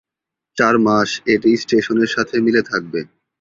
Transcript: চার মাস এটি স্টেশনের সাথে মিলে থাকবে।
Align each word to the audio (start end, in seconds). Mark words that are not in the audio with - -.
চার 0.57 0.75
মাস 0.85 1.09
এটি 1.33 1.51
স্টেশনের 1.63 2.09
সাথে 2.15 2.35
মিলে 2.45 2.61
থাকবে। 2.63 2.99